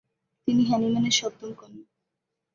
[0.47, 1.83] তিনি হ্যানিম্যানের সপ্তম কন্যা।